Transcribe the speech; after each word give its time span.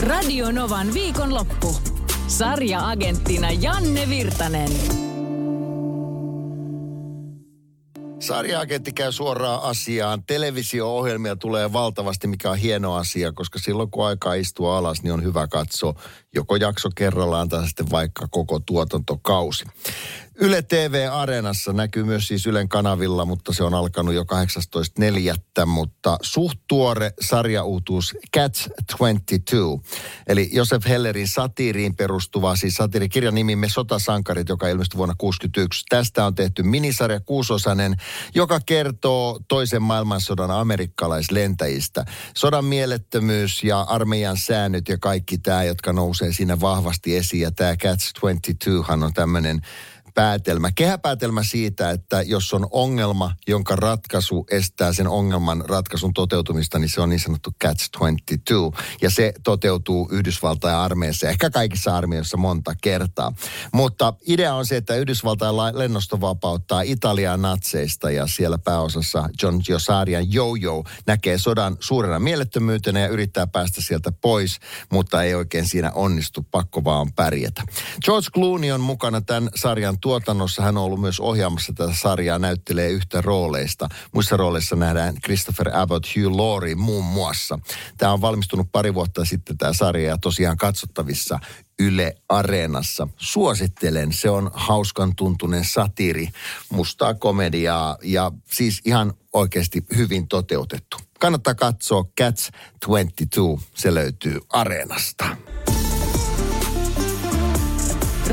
Radio 0.00 0.52
Novan 0.52 0.94
viikonloppu. 0.94 1.76
Sarja-agenttina 2.26 3.50
Janne 3.50 4.08
Virtanen. 4.08 4.70
Sarjaagentti 8.20 8.92
käy 8.92 9.12
suoraan 9.12 9.62
asiaan. 9.62 10.22
Televisio-ohjelmia 10.26 11.36
tulee 11.36 11.72
valtavasti, 11.72 12.26
mikä 12.26 12.50
on 12.50 12.56
hieno 12.56 12.94
asia, 12.94 13.32
koska 13.32 13.58
silloin 13.58 13.90
kun 13.90 14.06
aikaa 14.06 14.34
istua 14.34 14.78
alas, 14.78 15.02
niin 15.02 15.12
on 15.12 15.24
hyvä 15.24 15.46
katsoa 15.46 15.94
joko 16.34 16.56
jakso 16.56 16.88
kerrallaan 16.94 17.48
tai 17.48 17.66
sitten 17.66 17.90
vaikka 17.90 18.28
koko 18.30 18.60
tuotantokausi. 18.60 19.64
Yle 20.42 20.62
TV 20.62 21.08
Areenassa 21.12 21.72
näkyy 21.72 22.04
myös 22.04 22.28
siis 22.28 22.46
Ylen 22.46 22.68
kanavilla, 22.68 23.24
mutta 23.24 23.52
se 23.52 23.64
on 23.64 23.74
alkanut 23.74 24.14
jo 24.14 24.22
18.4. 24.22 25.66
Mutta 25.66 26.18
suht 26.22 26.58
tuore 26.68 27.12
sarjauutuus 27.20 28.16
Catch 28.36 28.68
22. 28.98 29.98
Eli 30.26 30.50
Josef 30.52 30.84
Hellerin 30.88 31.28
satiiriin 31.28 31.96
perustuva, 31.96 32.56
siis 32.56 32.74
satiirikirjan 32.74 33.34
nimimme 33.34 33.68
Sotasankarit, 33.68 34.48
joka 34.48 34.68
ilmestyi 34.68 34.98
vuonna 34.98 35.14
1961. 35.18 35.84
Tästä 35.88 36.26
on 36.26 36.34
tehty 36.34 36.62
minisarja 36.62 37.20
kuusosainen, 37.20 37.96
joka 38.34 38.60
kertoo 38.66 39.40
toisen 39.48 39.82
maailmansodan 39.82 40.50
amerikkalaislentäjistä. 40.50 42.04
Sodan 42.36 42.64
mielettömyys 42.64 43.64
ja 43.64 43.80
armeijan 43.80 44.36
säännöt 44.36 44.88
ja 44.88 44.98
kaikki 44.98 45.38
tämä, 45.38 45.64
jotka 45.64 45.92
nousee 45.92 46.32
siinä 46.32 46.60
vahvasti 46.60 47.16
esiin. 47.16 47.42
Ja 47.42 47.50
tämä 47.50 47.76
Catch 47.76 48.12
22 48.20 48.92
on 48.92 49.12
tämmöinen 49.14 49.60
päätelmä, 50.14 50.70
kehäpäätelmä 50.74 51.42
siitä, 51.42 51.90
että 51.90 52.22
jos 52.22 52.54
on 52.54 52.66
ongelma, 52.70 53.34
jonka 53.48 53.76
ratkaisu 53.76 54.46
estää 54.50 54.92
sen 54.92 55.08
ongelman 55.08 55.64
ratkaisun 55.68 56.14
toteutumista, 56.14 56.78
niin 56.78 56.88
se 56.88 57.00
on 57.00 57.08
niin 57.08 57.20
sanottu 57.20 57.50
Catch 57.62 57.90
22. 57.90 58.96
Ja 59.02 59.10
se 59.10 59.32
toteutuu 59.42 60.08
Yhdysvaltain 60.12 60.74
armeijassa, 60.74 61.28
ehkä 61.28 61.50
kaikissa 61.50 61.96
armeijoissa 61.96 62.36
monta 62.36 62.74
kertaa. 62.82 63.32
Mutta 63.72 64.14
idea 64.26 64.54
on 64.54 64.66
se, 64.66 64.76
että 64.76 64.96
Yhdysvaltain 64.96 65.56
lennosto 65.56 66.20
vapauttaa 66.20 66.82
Italiaa 66.82 67.36
natseista 67.36 68.10
ja 68.10 68.26
siellä 68.26 68.58
pääosassa 68.58 69.28
John 69.42 69.60
Giosarian 69.64 70.32
Jojo 70.32 70.84
näkee 71.06 71.38
sodan 71.38 71.76
suurena 71.80 72.18
mielettömyytenä 72.18 73.00
ja 73.00 73.08
yrittää 73.08 73.46
päästä 73.46 73.80
sieltä 73.82 74.12
pois, 74.12 74.58
mutta 74.92 75.22
ei 75.22 75.34
oikein 75.34 75.68
siinä 75.68 75.90
onnistu, 75.94 76.46
pakko 76.50 76.84
vaan 76.84 77.12
pärjätä. 77.12 77.62
George 78.04 78.28
Clooney 78.34 78.70
on 78.70 78.80
mukana 78.80 79.20
tämän 79.20 79.50
sarjan 79.54 79.98
tuotannossa 80.10 80.62
hän 80.62 80.76
on 80.76 80.84
ollut 80.84 81.00
myös 81.00 81.20
ohjaamassa 81.20 81.72
tätä 81.72 81.92
sarjaa, 81.94 82.38
näyttelee 82.38 82.88
yhtä 82.88 83.20
rooleista. 83.20 83.88
Muissa 84.14 84.36
rooleissa 84.36 84.76
nähdään 84.76 85.14
Christopher 85.24 85.76
Abbott, 85.76 86.06
Hugh 86.16 86.36
Laurie 86.36 86.74
muun 86.74 87.04
muassa. 87.04 87.58
Tämä 87.96 88.12
on 88.12 88.20
valmistunut 88.20 88.66
pari 88.72 88.94
vuotta 88.94 89.24
sitten 89.24 89.58
tämä 89.58 89.72
sarja 89.72 90.08
ja 90.08 90.18
tosiaan 90.18 90.56
katsottavissa 90.56 91.38
Yle 91.78 92.14
Areenassa. 92.28 93.08
Suosittelen, 93.16 94.12
se 94.12 94.30
on 94.30 94.50
hauskan 94.54 95.16
tuntunen 95.16 95.64
satiri, 95.64 96.28
mustaa 96.72 97.14
komediaa 97.14 97.98
ja 98.02 98.32
siis 98.52 98.80
ihan 98.84 99.12
oikeasti 99.32 99.84
hyvin 99.96 100.28
toteutettu. 100.28 100.96
Kannattaa 101.20 101.54
katsoa 101.54 102.04
Cats 102.20 102.50
22, 102.86 103.68
se 103.74 103.94
löytyy 103.94 104.40
Areenasta. 104.48 105.36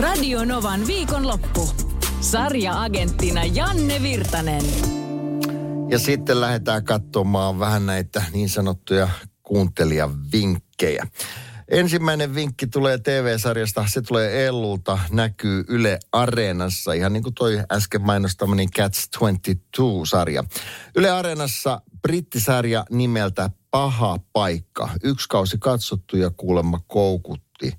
Radio 0.00 0.44
Novan 0.44 0.86
viikonloppu. 0.86 1.68
Sarja-agenttina 2.20 3.44
Janne 3.44 4.02
Virtanen. 4.02 4.64
Ja 5.88 5.98
sitten 5.98 6.40
lähdetään 6.40 6.84
katsomaan 6.84 7.58
vähän 7.58 7.86
näitä 7.86 8.22
niin 8.32 8.48
sanottuja 8.48 9.08
kuuntelijavinkkejä. 9.42 11.06
Ensimmäinen 11.68 12.34
vinkki 12.34 12.66
tulee 12.66 12.98
TV-sarjasta, 12.98 13.84
se 13.88 14.02
tulee 14.02 14.46
Ellulta, 14.46 14.98
näkyy 15.10 15.64
Yle 15.68 15.98
Areenassa, 16.12 16.92
ihan 16.92 17.12
niin 17.12 17.22
kuin 17.22 17.34
toi 17.34 17.58
äsken 17.72 18.02
mainostamani 18.02 18.66
Cats 18.66 19.08
22-sarja. 19.16 20.44
Yle 20.96 21.10
Areenassa 21.10 21.80
brittisarja 22.02 22.84
nimeltä 22.90 23.50
Paha 23.70 24.18
paikka. 24.32 24.88
Yksi 25.02 25.28
kausi 25.28 25.56
katsottu 25.58 26.16
ja 26.16 26.30
kuulemma 26.36 26.80
koukutti 26.86 27.72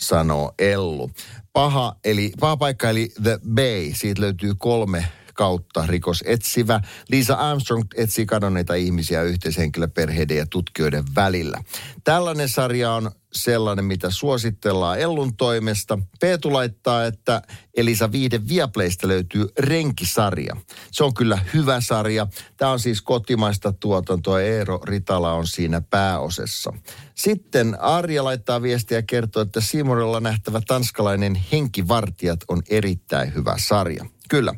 sanoo 0.00 0.52
Ellu. 0.58 1.10
Paha, 1.52 1.96
eli, 2.04 2.32
paha 2.40 2.56
paikka 2.56 2.90
eli 2.90 3.12
The 3.22 3.38
Bay, 3.54 3.90
siitä 3.94 4.20
löytyy 4.20 4.52
kolme 4.58 5.04
kautta 5.34 5.86
rikos 5.86 6.24
etsivä. 6.26 6.80
Lisa 7.08 7.34
Armstrong 7.34 7.84
etsii 7.94 8.26
kadonneita 8.26 8.74
ihmisiä 8.74 9.22
yhteishenkilöperheiden 9.22 10.36
ja 10.36 10.46
tutkijoiden 10.46 11.04
välillä. 11.14 11.64
Tällainen 12.04 12.48
sarja 12.48 12.92
on 12.92 13.10
sellainen, 13.32 13.84
mitä 13.84 14.10
suositellaan 14.10 14.98
Ellun 15.00 15.36
toimesta. 15.36 15.98
Peetu 16.20 16.52
laittaa, 16.52 17.04
että 17.04 17.42
Elisa 17.76 18.12
Viihde 18.12 18.40
Viaplaysta 18.48 19.08
löytyy 19.08 19.48
Renkisarja. 19.58 20.56
Se 20.90 21.04
on 21.04 21.14
kyllä 21.14 21.38
hyvä 21.54 21.80
sarja. 21.80 22.26
Tämä 22.56 22.70
on 22.70 22.80
siis 22.80 23.02
kotimaista 23.02 23.72
tuotantoa. 23.72 24.40
Eero 24.40 24.80
Ritala 24.84 25.32
on 25.32 25.46
siinä 25.46 25.80
pääosessa. 25.80 26.72
Sitten 27.14 27.80
Arja 27.80 28.24
laittaa 28.24 28.62
viestiä 28.62 28.98
ja 28.98 29.02
kertoo, 29.02 29.42
että 29.42 29.60
Simorella 29.60 30.20
nähtävä 30.20 30.60
tanskalainen 30.66 31.34
Henkivartijat 31.52 32.40
on 32.48 32.62
erittäin 32.68 33.34
hyvä 33.34 33.54
sarja. 33.58 34.04
Kyllä. 34.30 34.54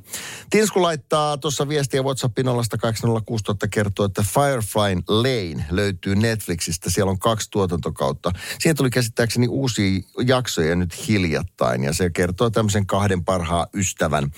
Tinsku 0.50 0.82
laittaa 0.82 1.38
tuossa 1.38 1.68
viestiä 1.68 2.02
WhatsAppin 2.02 2.46
0806 2.46 3.44
kertoo, 3.70 4.06
että 4.06 4.22
Firefly 4.22 5.02
Lane 5.08 5.66
löytyy 5.70 6.16
Netflixistä. 6.16 6.90
Siellä 6.90 7.10
on 7.10 7.18
kaksi 7.18 7.50
tuotantokautta. 7.50 8.32
Siihen 8.58 8.76
tuli 8.76 8.90
käsittääkseni 8.90 9.48
uusia 9.48 10.00
jaksoja 10.26 10.76
nyt 10.76 11.08
hiljattain 11.08 11.84
ja 11.84 11.92
se 11.92 12.10
kertoo 12.10 12.50
tämmöisen 12.50 12.86
kahden 12.86 13.24
parhaan 13.24 13.66
ystävän 13.74 14.30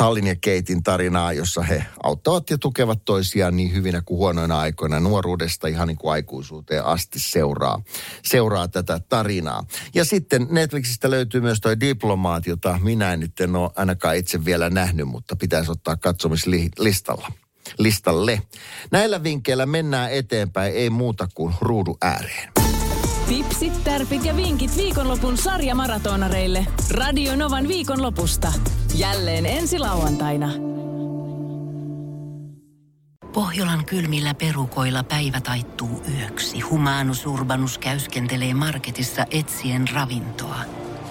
Tallin 0.00 0.26
ja 0.26 0.36
Keitin 0.40 0.82
tarinaa, 0.82 1.32
jossa 1.32 1.62
he 1.62 1.84
auttavat 2.02 2.50
ja 2.50 2.58
tukevat 2.58 3.04
toisiaan 3.04 3.56
niin 3.56 3.72
hyvinä 3.72 4.02
kuin 4.02 4.18
huonoina 4.18 4.58
aikoina 4.58 5.00
nuoruudesta 5.00 5.66
ihan 5.66 5.88
niin 5.88 5.98
kuin 5.98 6.12
aikuisuuteen 6.12 6.84
asti 6.84 7.18
seuraa, 7.18 7.82
seuraa 8.24 8.68
tätä 8.68 9.00
tarinaa. 9.08 9.64
Ja 9.94 10.04
sitten 10.04 10.46
Netflixistä 10.50 11.10
löytyy 11.10 11.40
myös 11.40 11.60
toi 11.60 11.80
Diplomaat, 11.80 12.46
jota 12.46 12.78
minä 12.82 13.12
en 13.12 13.20
nyt 13.20 13.40
en 13.40 13.56
ole 13.56 13.70
ainakaan 13.76 14.16
itse 14.16 14.44
vielä 14.44 14.70
nähnyt, 14.70 15.08
mutta 15.08 15.36
pitäisi 15.36 15.70
ottaa 15.70 15.96
katsomislistalla 15.96 17.32
listalle. 17.78 18.42
Näillä 18.90 19.22
vinkkeillä 19.22 19.66
mennään 19.66 20.12
eteenpäin, 20.12 20.74
ei 20.74 20.90
muuta 20.90 21.28
kuin 21.34 21.54
ruudu 21.60 21.96
ääreen. 22.02 22.59
Tipsit, 23.30 23.84
tärpit 23.84 24.24
ja 24.24 24.36
vinkit 24.36 24.76
viikonlopun 24.76 25.38
sarjamaratonareille. 25.38 26.66
Radio 26.90 27.36
Novan 27.36 27.68
viikonlopusta. 27.68 28.52
Jälleen 28.94 29.46
ensi 29.46 29.78
lauantaina. 29.78 30.48
Pohjolan 33.32 33.84
kylmillä 33.84 34.34
perukoilla 34.34 35.04
päivä 35.04 35.40
taittuu 35.40 36.02
yöksi. 36.18 36.60
Humanus 36.60 37.26
Urbanus 37.26 37.78
käyskentelee 37.78 38.54
marketissa 38.54 39.26
etsien 39.30 39.88
ravintoa. 39.94 40.79